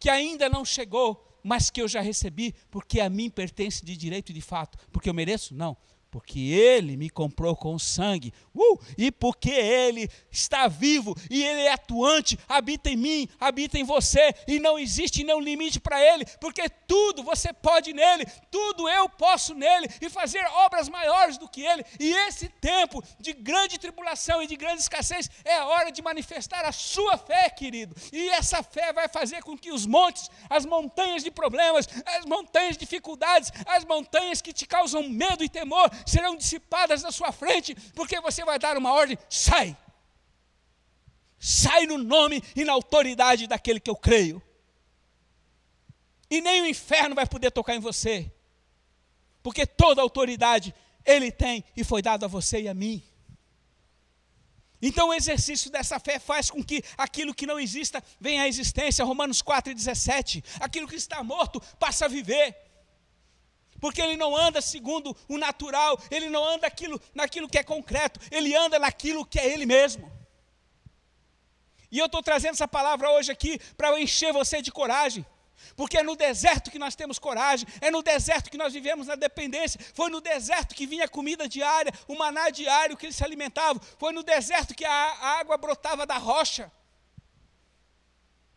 [0.00, 4.30] que ainda não chegou, mas que eu já recebi, porque a mim pertence de direito
[4.30, 4.76] e de fato.
[4.90, 5.54] Porque eu mereço?
[5.54, 5.76] Não
[6.14, 11.72] porque ele me comprou com sangue, uh, e porque ele está vivo e ele é
[11.72, 16.68] atuante, habita em mim, habita em você, e não existe nenhum limite para ele, porque
[16.68, 21.84] tudo você pode nele, tudo eu posso nele, e fazer obras maiores do que ele,
[21.98, 26.64] e esse tempo de grande tribulação e de grande escassez é a hora de manifestar
[26.64, 31.22] a sua fé, querido, e essa fé vai fazer com que os montes, as montanhas
[31.22, 36.36] de problemas, as montanhas de dificuldades, as montanhas que te causam medo e temor, serão
[36.36, 39.76] dissipadas na sua frente, porque você vai dar uma ordem: sai.
[41.38, 44.42] Sai no nome e na autoridade daquele que eu creio.
[46.30, 48.32] E nem o inferno vai poder tocar em você,
[49.42, 53.02] porque toda autoridade ele tem e foi dado a você e a mim.
[54.80, 59.04] Então o exercício dessa fé faz com que aquilo que não exista venha à existência.
[59.04, 60.44] Romanos 4,17.
[60.60, 62.54] Aquilo que está morto passa a viver
[63.84, 68.18] porque ele não anda segundo o natural, ele não anda aquilo, naquilo que é concreto,
[68.30, 70.10] ele anda naquilo que é ele mesmo.
[71.92, 75.22] E eu estou trazendo essa palavra hoje aqui para encher você de coragem.
[75.76, 79.16] Porque é no deserto que nós temos coragem, é no deserto que nós vivemos na
[79.16, 83.82] dependência, foi no deserto que vinha comida diária, o maná diário que eles se alimentavam,
[83.98, 86.72] foi no deserto que a água brotava da rocha.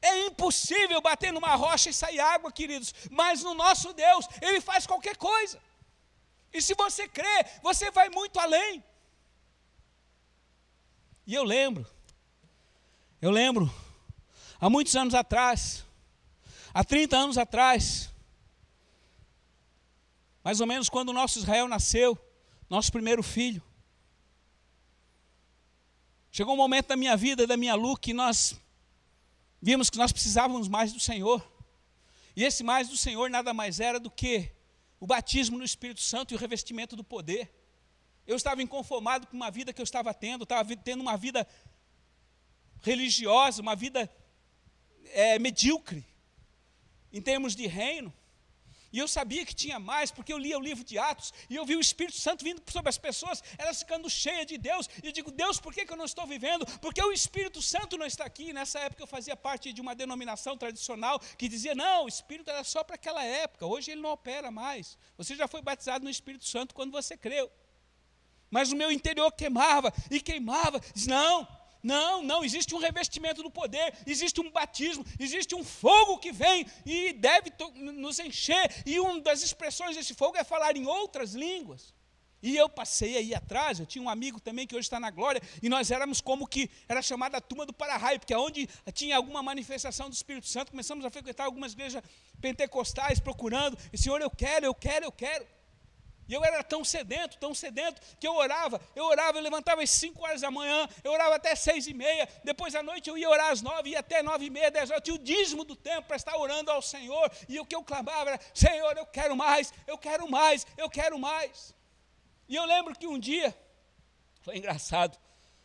[0.01, 4.85] É impossível bater numa rocha e sair água, queridos, mas no nosso Deus, Ele faz
[4.85, 5.59] qualquer coisa.
[6.53, 8.83] E se você crê, você vai muito além.
[11.25, 11.85] E eu lembro,
[13.21, 13.71] eu lembro,
[14.61, 15.83] há muitos anos atrás,
[16.73, 18.09] há 30 anos atrás,
[20.43, 22.17] mais ou menos quando o nosso Israel nasceu,
[22.69, 23.61] nosso primeiro filho.
[26.31, 28.55] Chegou um momento da minha vida, da minha Lu, que nós
[29.61, 31.45] vimos que nós precisávamos mais do Senhor.
[32.35, 34.51] E esse mais do Senhor nada mais era do que
[34.99, 37.51] o batismo no Espírito Santo e o revestimento do poder.
[38.25, 41.47] Eu estava inconformado com uma vida que eu estava tendo, estava tendo uma vida
[42.81, 44.11] religiosa, uma vida
[45.05, 46.05] é, medíocre,
[47.11, 48.13] em termos de reino.
[48.91, 51.65] E eu sabia que tinha mais, porque eu lia o livro de Atos e eu
[51.65, 54.89] vi o Espírito Santo vindo sobre as pessoas, elas ficando cheias de Deus.
[55.03, 56.65] E eu digo, Deus, por que, eu não estou vivendo?
[56.79, 58.53] Porque o Espírito Santo não está aqui.
[58.53, 62.63] Nessa época eu fazia parte de uma denominação tradicional que dizia, não, o Espírito era
[62.63, 64.97] só para aquela época, hoje ele não opera mais.
[65.17, 67.51] Você já foi batizado no Espírito Santo quando você creu.
[68.49, 70.79] Mas o meu interior queimava e queimava.
[70.93, 71.47] Diz, não,
[71.87, 76.65] não, não, existe um revestimento do poder, existe um batismo, existe um fogo que vem
[76.85, 78.83] e deve nos encher.
[78.85, 81.95] E uma das expressões desse fogo é falar em outras línguas.
[82.43, 85.41] E eu passei aí atrás, eu tinha um amigo também que hoje está na glória,
[85.63, 89.41] e nós éramos como que, era chamada a turma do para-raio, porque onde tinha alguma
[89.41, 92.03] manifestação do Espírito Santo, começamos a frequentar algumas igrejas
[92.41, 95.47] pentecostais, procurando, e Senhor, eu quero, eu quero, eu quero.
[96.27, 99.89] E eu era tão sedento, tão sedento, que eu orava, eu orava, eu levantava às
[99.91, 103.29] 5 horas da manhã, eu orava até seis e meia, depois à noite eu ia
[103.29, 105.75] orar às nove, ia até nove e meia, dez horas, eu tinha o dízimo do
[105.75, 109.37] tempo para estar orando ao Senhor, e o que eu clamava era, Senhor, eu quero
[109.37, 111.73] mais, eu quero mais, eu quero mais.
[112.49, 113.57] E eu lembro que um dia,
[114.41, 115.17] foi engraçado,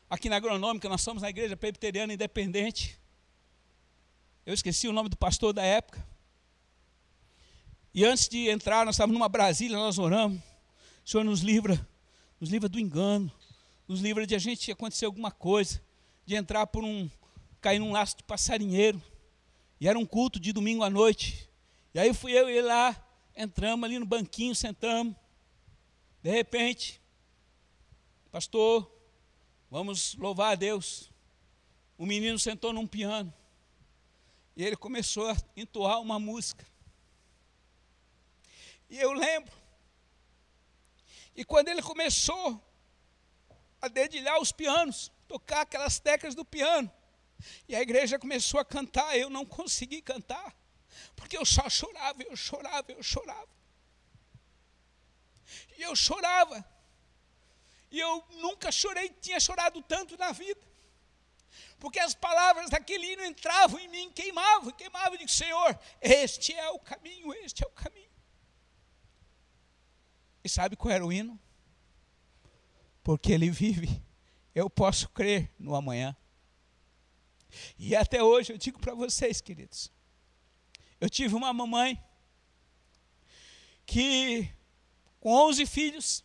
[0.08, 3.00] aqui na agronômica, nós somos na igreja presbiteriana independente,
[4.46, 6.06] eu esqueci o nome do pastor da época,
[7.92, 10.40] e antes de entrar, nós estávamos numa Brasília, nós oramos,
[11.04, 11.88] o Senhor nos livra,
[12.40, 13.30] nos livra do engano,
[13.88, 15.82] nos livra de a gente acontecer alguma coisa,
[16.24, 17.10] de entrar por um,
[17.60, 19.02] cair num laço de passarinheiro.
[19.80, 21.48] E era um culto de domingo à noite.
[21.92, 22.96] E aí fui eu e ele lá,
[23.36, 25.14] entramos ali no banquinho, sentamos.
[26.22, 27.00] De repente,
[28.30, 28.90] pastor,
[29.70, 31.10] vamos louvar a Deus.
[31.98, 33.32] O menino sentou num piano.
[34.56, 36.64] E ele começou a entoar uma música.
[38.88, 39.61] E eu lembro
[41.34, 42.60] e quando ele começou
[43.80, 46.90] a dedilhar os pianos, tocar aquelas teclas do piano,
[47.66, 50.54] e a igreja começou a cantar, eu não consegui cantar,
[51.16, 53.48] porque eu só chorava, eu chorava, eu chorava.
[55.76, 56.64] E eu chorava.
[57.90, 60.60] E eu nunca chorei, tinha chorado tanto na vida.
[61.78, 66.70] Porque as palavras daquele hino entravam em mim, queimavam, queimavam, e digo, Senhor, este é
[66.70, 68.11] o caminho, este é o caminho.
[70.44, 71.38] E sabe qual era o hino?
[73.02, 74.02] Porque ele vive,
[74.54, 76.16] eu posso crer no amanhã.
[77.78, 79.90] E até hoje eu digo para vocês, queridos,
[81.00, 82.02] eu tive uma mamãe
[83.84, 84.48] que,
[85.20, 86.24] com 11 filhos,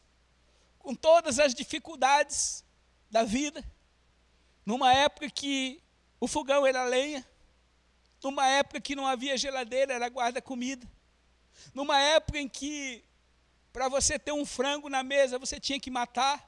[0.80, 2.64] com todas as dificuldades
[3.10, 3.64] da vida,
[4.66, 5.82] numa época que
[6.20, 7.26] o fogão era lenha,
[8.24, 10.88] numa época que não havia geladeira, era guarda-comida,
[11.74, 13.04] numa época em que
[13.78, 16.44] para você ter um frango na mesa, você tinha que matar.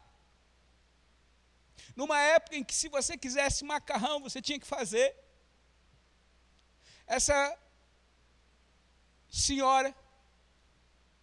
[1.96, 5.15] Numa época em que, se você quisesse macarrão, você tinha que fazer.
[7.06, 7.56] Essa
[9.30, 9.94] senhora,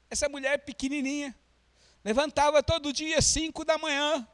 [0.09, 1.35] essa mulher pequenininha,
[2.05, 4.25] levantava todo dia, cinco da manhã,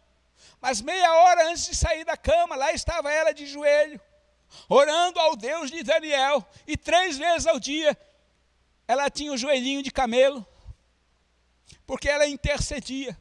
[0.60, 3.98] mas meia hora antes de sair da cama, lá estava ela de joelho,
[4.68, 7.98] orando ao Deus de Daniel, e três vezes ao dia,
[8.86, 10.46] ela tinha o joelhinho de camelo,
[11.92, 13.14] porque ela intercedia.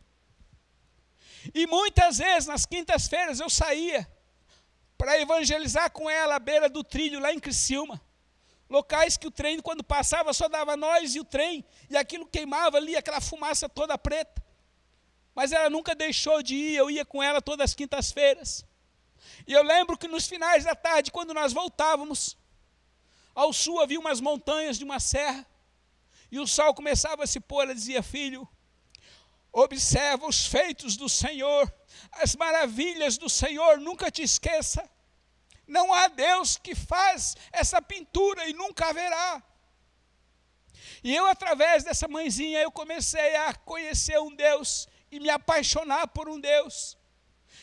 [1.54, 4.10] E muitas vezes, nas quintas-feiras, eu saía
[4.98, 8.02] para evangelizar com ela à beira do trilho, lá em Criciúma.
[8.70, 12.78] Locais que o trem, quando passava, só dava nós e o trem, e aquilo queimava
[12.78, 14.42] ali, aquela fumaça toda preta.
[15.36, 18.64] Mas ela nunca deixou de ir, eu ia com ela todas as quintas-feiras.
[19.46, 22.38] E eu lembro que nos finais da tarde, quando nós voltávamos,
[23.36, 25.46] ao sul havia umas montanhas de uma serra,
[26.32, 28.48] e o sol começava a se pôr, ela dizia: Filho,
[29.52, 31.72] observa os feitos do Senhor,
[32.14, 34.90] as maravilhas do Senhor, nunca te esqueça.
[35.68, 39.42] Não há Deus que faz essa pintura e nunca haverá.
[41.04, 46.30] E eu, através dessa mãezinha, eu comecei a conhecer um Deus e me apaixonar por
[46.30, 46.98] um Deus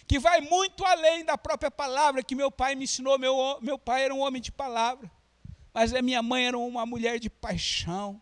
[0.09, 3.18] que vai muito além da própria palavra que meu pai me ensinou.
[3.18, 5.11] Meu, meu pai era um homem de palavra,
[5.72, 8.20] mas a minha mãe era uma mulher de paixão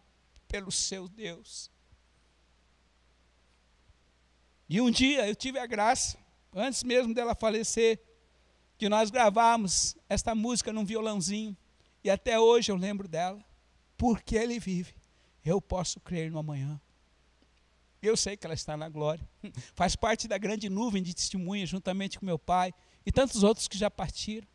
[0.48, 1.70] pelo seu Deus.
[4.68, 6.18] E um dia eu tive a graça,
[6.54, 8.00] antes mesmo dela falecer,
[8.76, 11.56] que nós gravamos esta música num violãozinho,
[12.02, 13.42] e até hoje eu lembro dela,
[13.96, 14.94] porque ele vive,
[15.44, 16.80] eu posso crer no amanhã.
[18.02, 19.26] Eu sei que ela está na glória,
[19.74, 22.74] faz parte da grande nuvem de testemunhas, juntamente com meu pai
[23.04, 24.46] e tantos outros que já partiram.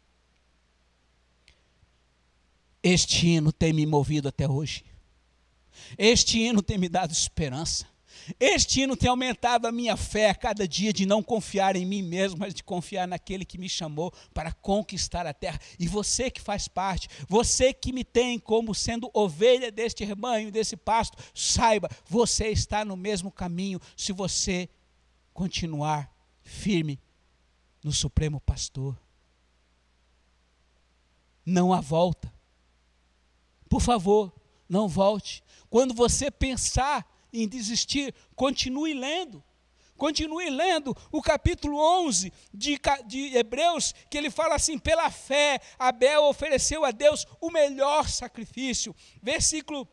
[2.84, 4.84] Este hino tem me movido até hoje.
[5.98, 7.91] Este hino tem me dado esperança.
[8.40, 12.02] Este hino tem aumentado a minha fé a cada dia de não confiar em mim
[12.02, 15.60] mesmo, mas de confiar naquele que me chamou para conquistar a terra.
[15.80, 20.78] E você que faz parte, você que me tem como sendo ovelha deste rebanho, desse
[20.78, 24.70] pasto, saiba, você está no mesmo caminho se você
[25.34, 27.00] continuar firme
[27.84, 28.98] no Supremo Pastor.
[31.46, 32.32] Não há volta.
[33.68, 34.32] Por favor,
[34.70, 35.44] não volte.
[35.70, 39.44] Quando você pensar em desistir, continue lendo.
[39.98, 46.24] Continue lendo o capítulo 11 de, de, Hebreus, que ele fala assim: pela fé, Abel
[46.24, 48.96] ofereceu a Deus o melhor sacrifício.
[49.22, 49.88] Versículo,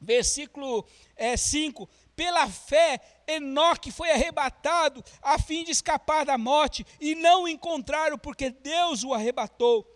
[0.00, 0.84] versículo
[1.14, 7.44] é, 5: pela fé, Enoque foi arrebatado a fim de escapar da morte, e não
[7.44, 9.86] o encontraram, porque Deus o arrebatou.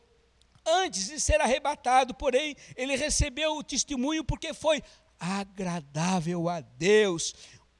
[0.64, 4.82] Antes de ser arrebatado, porém, ele recebeu o testemunho porque foi
[5.20, 7.34] agradável a Deus.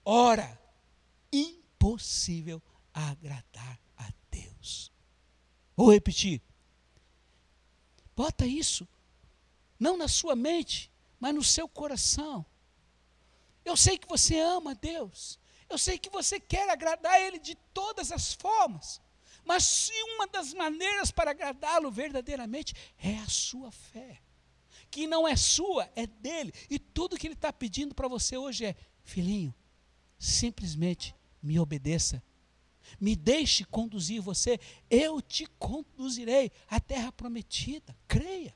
[0.05, 0.61] Ora,
[1.33, 4.93] impossível agradar a Deus.
[5.75, 6.43] Vou repetir.
[8.15, 8.87] Bota isso,
[9.79, 12.45] não na sua mente, mas no seu coração.
[13.65, 15.39] Eu sei que você ama Deus.
[15.71, 19.01] Eu sei que você quer agradar Ele de todas as formas.
[19.45, 24.21] Mas se uma das maneiras para agradá-lo verdadeiramente é a sua fé
[24.91, 26.53] que não é sua, é dele.
[26.69, 29.55] E tudo que ele está pedindo para você hoje é: filhinho,
[30.19, 32.23] simplesmente me obedeça.
[33.01, 34.59] Me deixe conduzir você,
[34.91, 37.97] eu te conduzirei à terra prometida.
[38.09, 38.55] Creia,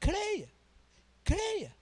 [0.00, 0.52] creia,
[1.22, 1.76] creia.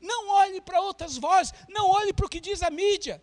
[0.00, 3.22] Não olhe para outras vozes, não olhe para o que diz a mídia,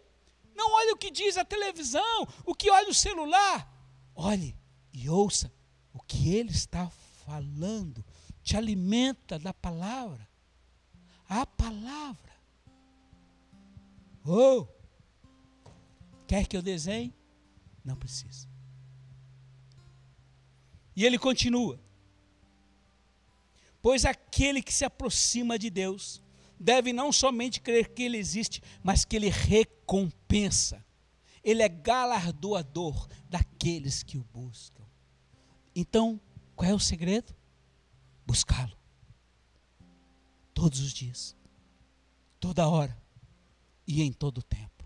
[0.53, 3.73] não olhe o que diz a televisão, o que olha o celular.
[4.13, 4.55] Olhe
[4.93, 5.51] e ouça
[5.91, 6.87] o que ele está
[7.25, 8.05] falando
[8.47, 10.25] te alimenta da palavra.
[11.27, 12.31] A palavra.
[14.25, 14.65] Oh!
[16.25, 17.13] Quer que eu desenhe?
[17.83, 18.47] Não precisa.
[20.95, 21.77] E ele continua.
[23.81, 26.23] Pois aquele que se aproxima de Deus
[26.57, 30.85] deve não somente crer que ele existe, mas que ele recompensa.
[31.43, 34.85] Ele é galardoador daqueles que o buscam.
[35.75, 36.17] Então,
[36.55, 37.36] qual é o segredo?
[38.27, 38.77] Buscá-lo.
[40.53, 41.35] Todos os dias,
[42.39, 43.01] toda hora
[43.87, 44.76] e em todo o tempo.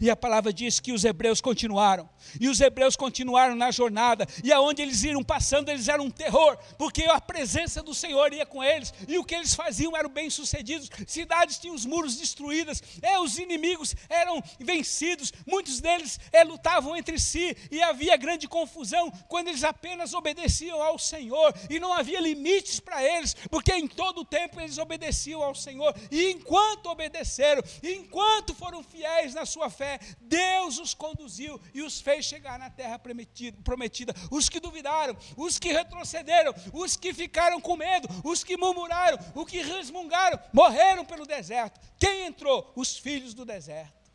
[0.00, 2.08] E a palavra diz que os hebreus continuaram.
[2.38, 4.26] E os hebreus continuaram na jornada.
[4.44, 8.44] E aonde eles iam passando, eles eram um terror, porque a presença do Senhor ia
[8.44, 8.92] com eles.
[9.08, 10.90] E o que eles faziam eram bem-sucedidos.
[11.06, 12.82] Cidades tinham os muros destruídos.
[13.02, 15.32] É, os inimigos eram vencidos.
[15.46, 17.56] Muitos deles é, lutavam entre si.
[17.70, 21.54] E havia grande confusão quando eles apenas obedeciam ao Senhor.
[21.68, 25.94] E não havia limites para eles, porque em todo o tempo eles obedeciam ao Senhor.
[26.10, 29.79] E enquanto obedeceram, enquanto foram fiéis na sua fé,
[30.20, 34.14] Deus os conduziu e os fez chegar na terra prometida.
[34.30, 39.50] Os que duvidaram, os que retrocederam, os que ficaram com medo, os que murmuraram, os
[39.50, 41.80] que resmungaram, morreram pelo deserto.
[41.98, 42.72] Quem entrou?
[42.76, 44.10] Os filhos do deserto.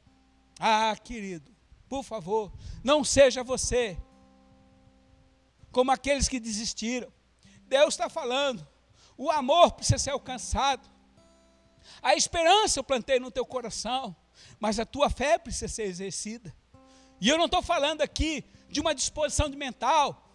[0.60, 1.52] Ah, querido,
[1.90, 2.52] por favor,
[2.84, 3.98] não seja você
[5.72, 7.12] como aqueles que desistiram.
[7.68, 8.66] Deus está falando,
[9.18, 10.90] o amor precisa ser alcançado.
[12.02, 14.16] A esperança eu plantei no teu coração
[14.60, 16.56] mas a tua fé precisa ser exercida.
[17.20, 20.32] E eu não estou falando aqui de uma disposição de mental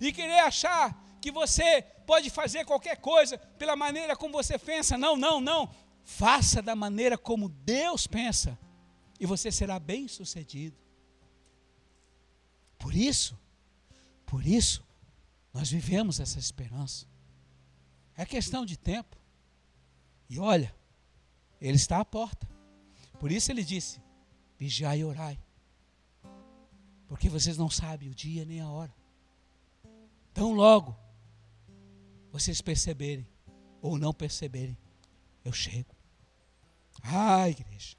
[0.00, 4.96] e querer achar que você pode fazer qualquer coisa pela maneira como você pensa.
[4.96, 5.74] Não, não, não.
[6.04, 8.58] Faça da maneira como Deus pensa
[9.18, 10.76] e você será bem sucedido.
[12.78, 13.36] Por isso,
[14.24, 14.84] por isso,
[15.52, 17.06] nós vivemos essa esperança.
[18.16, 19.16] É questão de tempo.
[20.28, 20.74] E olha,
[21.60, 22.46] Ele está à porta.
[23.18, 24.00] Por isso ele disse:
[24.58, 25.38] vigiai e orai.
[27.08, 28.94] Porque vocês não sabem o dia nem a hora.
[30.34, 30.96] Tão logo
[32.30, 33.26] vocês perceberem
[33.80, 34.76] ou não perceberem,
[35.44, 35.94] eu chego.
[37.02, 37.96] Ah, igreja.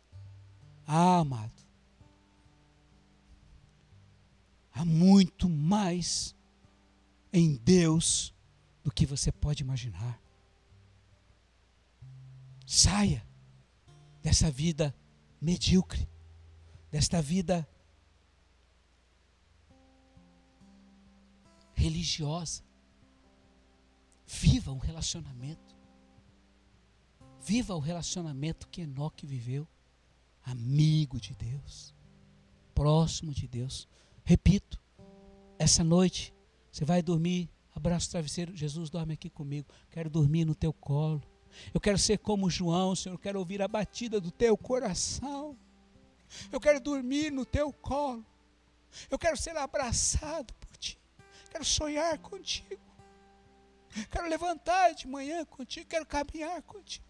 [0.86, 1.66] Ah, amado.
[4.72, 6.36] Há muito mais
[7.34, 8.34] em Deus
[8.84, 10.22] do que você pode imaginar.
[12.66, 13.26] Saia
[14.22, 14.94] dessa vida
[15.42, 16.08] medíocre,
[16.92, 17.68] desta vida
[21.74, 22.64] religiosa.
[24.26, 25.76] Viva um relacionamento.
[27.42, 29.68] Viva o relacionamento que Enoque viveu.
[30.44, 31.94] Amigo de Deus.
[32.74, 33.88] Próximo de Deus.
[34.24, 34.82] Repito,
[35.58, 36.34] essa noite
[36.72, 39.68] você vai dormir, abraço o travesseiro, Jesus dorme aqui comigo.
[39.90, 41.24] Quero dormir no teu colo.
[41.74, 43.16] Eu quero ser como João, Senhor.
[43.16, 45.58] Eu quero ouvir a batida do teu coração.
[46.52, 48.26] Eu quero dormir no teu colo.
[49.10, 51.00] Eu quero ser abraçado por ti.
[51.50, 52.82] Quero sonhar contigo.
[54.12, 55.88] Quero levantar de manhã contigo.
[55.88, 57.06] Quero caminhar contigo.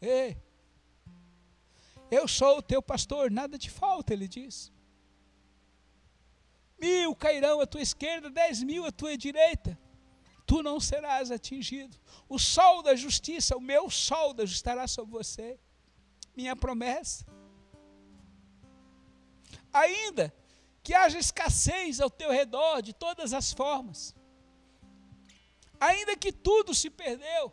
[0.00, 0.36] Ei,
[2.10, 4.72] eu sou o teu pastor, nada te falta, ele diz.
[6.80, 9.78] Mil cairão à tua esquerda, dez mil à tua direita.
[10.48, 11.94] Tu não serás atingido.
[12.26, 15.60] O sol da justiça, o meu sol da justiça estará sobre você.
[16.34, 17.26] Minha promessa.
[19.70, 20.34] Ainda
[20.82, 24.14] que haja escassez ao teu redor de todas as formas.
[25.78, 27.52] Ainda que tudo se perdeu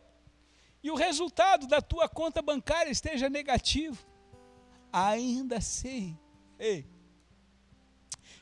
[0.81, 4.07] e o resultado da tua conta bancária esteja negativo,
[4.93, 6.17] ainda assim,
[6.57, 6.87] ei,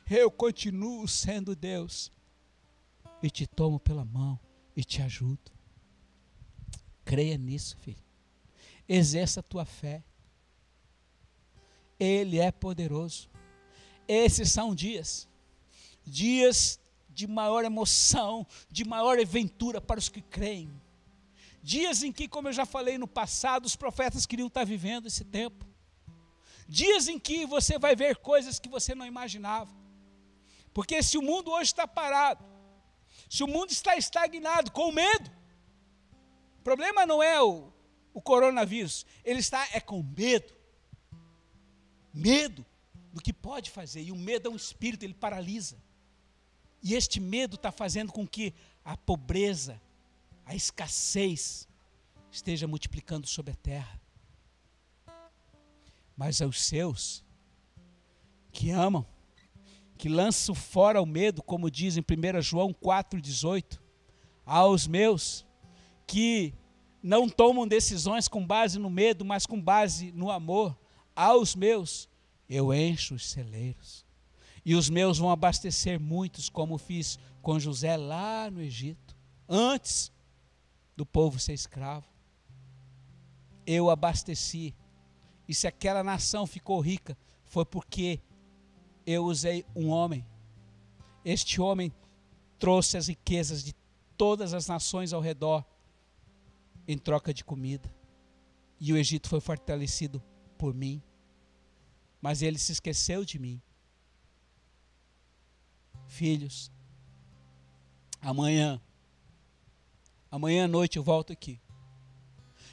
[0.08, 2.13] eu continuo sendo Deus
[3.24, 4.38] e te tomo pela mão
[4.76, 5.50] e te ajudo.
[7.06, 8.04] Creia nisso, filho.
[8.86, 10.04] Exerça a tua fé.
[11.98, 13.30] Ele é poderoso.
[14.06, 15.26] Esses são dias,
[16.04, 20.70] dias de maior emoção, de maior aventura para os que creem.
[21.62, 25.24] Dias em que, como eu já falei no passado, os profetas queriam estar vivendo esse
[25.24, 25.64] tempo.
[26.68, 29.74] Dias em que você vai ver coisas que você não imaginava.
[30.74, 32.52] Porque se o mundo hoje está parado,
[33.34, 35.28] se o mundo está estagnado com medo,
[36.60, 37.68] o problema não é o,
[38.12, 40.54] o coronavírus, ele está é com medo.
[42.12, 42.64] Medo
[43.12, 44.02] do que pode fazer.
[44.02, 45.76] E o medo é um espírito, ele paralisa.
[46.80, 48.54] E este medo está fazendo com que
[48.84, 49.82] a pobreza,
[50.46, 51.66] a escassez,
[52.30, 54.00] esteja multiplicando sobre a terra.
[56.16, 57.24] Mas aos seus
[58.52, 59.04] que amam,
[59.96, 63.78] que lançam fora o medo, como diz em 1 João 4,18,
[64.44, 65.46] aos meus
[66.06, 66.52] que
[67.02, 70.76] não tomam decisões com base no medo, mas com base no amor,
[71.14, 72.08] aos meus
[72.48, 74.04] eu encho os celeiros.
[74.64, 79.14] E os meus vão abastecer muitos, como fiz com José lá no Egito,
[79.46, 80.10] antes
[80.96, 82.06] do povo ser escravo.
[83.66, 84.74] Eu abasteci.
[85.46, 88.20] E se aquela nação ficou rica, foi porque
[89.06, 90.24] eu usei um homem.
[91.24, 91.92] Este homem
[92.58, 93.74] trouxe as riquezas de
[94.16, 95.64] todas as nações ao redor
[96.86, 97.92] em troca de comida.
[98.80, 100.22] E o Egito foi fortalecido
[100.58, 101.02] por mim
[102.24, 103.60] mas ele se esqueceu de mim.
[106.06, 106.72] Filhos,
[108.18, 108.80] amanhã,
[110.30, 111.60] amanhã à noite eu volto aqui.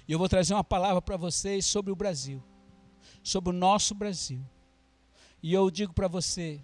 [0.07, 2.41] E eu vou trazer uma palavra para vocês sobre o Brasil,
[3.21, 4.41] sobre o nosso Brasil.
[5.42, 6.64] E eu digo para você,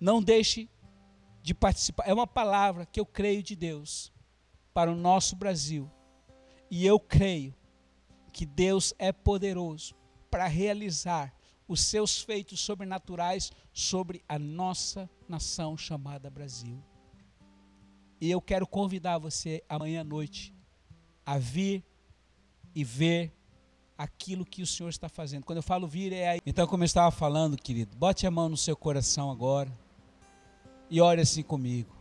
[0.00, 0.68] não deixe
[1.42, 2.08] de participar.
[2.08, 4.12] É uma palavra que eu creio de Deus
[4.74, 5.90] para o nosso Brasil.
[6.70, 7.54] E eu creio
[8.32, 9.94] que Deus é poderoso
[10.30, 11.34] para realizar
[11.66, 16.82] os seus feitos sobrenaturais sobre a nossa nação chamada Brasil.
[18.20, 20.54] E eu quero convidar você amanhã à noite
[21.24, 21.84] a vir
[22.74, 23.32] e ver
[24.00, 25.44] aquilo que o Senhor está fazendo.
[25.44, 26.40] Quando eu falo vir, é aí.
[26.46, 29.70] Então, como eu estava falando, querido, bote a mão no seu coração agora
[30.88, 31.94] e ore assim comigo.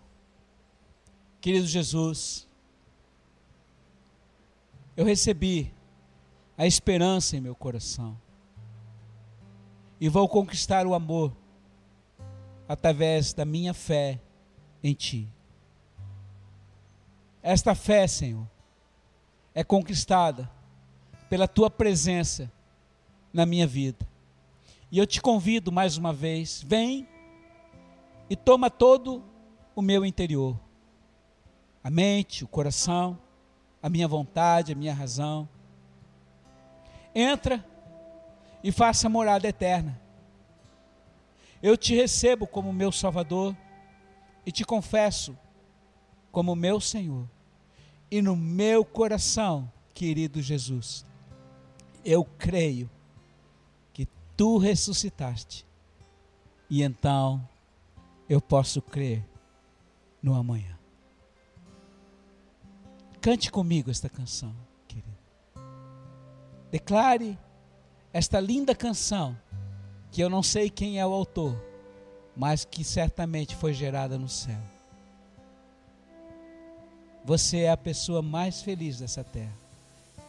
[1.42, 2.48] Querido Jesus,
[4.96, 5.74] eu recebi
[6.58, 8.18] a esperança em meu coração.
[10.00, 11.36] E vou conquistar o amor
[12.66, 14.22] através da minha fé
[14.82, 15.28] em Ti.
[17.44, 18.48] Esta fé, Senhor,
[19.54, 20.50] é conquistada
[21.30, 22.52] pela Tua presença
[23.32, 24.08] na minha vida.
[24.92, 27.08] E eu te convido mais uma vez, vem
[28.30, 29.24] e toma todo
[29.76, 30.60] o meu interior.
[31.84, 33.18] A mente, o coração,
[33.82, 35.48] a minha vontade, a minha razão
[37.14, 37.66] entra
[38.64, 40.00] e faça morada eterna.
[41.62, 43.56] Eu te recebo como meu Salvador
[44.46, 45.38] e te confesso
[46.32, 47.28] como meu Senhor.
[48.10, 51.06] E no meu coração, querido Jesus,
[52.04, 52.90] eu creio
[53.94, 55.66] que tu ressuscitaste.
[56.70, 57.48] E então
[58.28, 59.26] eu posso crer
[60.22, 60.78] no amanhã.
[63.22, 64.56] Cante comigo esta canção.
[66.72, 67.38] Declare
[68.14, 69.36] esta linda canção,
[70.12, 71.56] que eu não sei quem é o autor,
[72.36, 74.60] mas que certamente foi gerada no céu.
[77.26, 79.58] Você é a pessoa mais feliz dessa terra.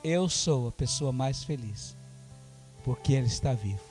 [0.03, 1.95] Eu sou a pessoa mais feliz,
[2.83, 3.90] porque Ele está vivo.